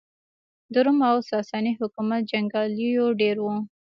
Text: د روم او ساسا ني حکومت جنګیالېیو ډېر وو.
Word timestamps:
د 0.73 0.75
روم 0.85 0.99
او 1.09 1.17
ساسا 1.29 1.57
ني 1.63 1.71
حکومت 1.79 2.21
جنګیالېیو 2.31 3.05
ډېر 3.21 3.37
وو. 3.41 3.55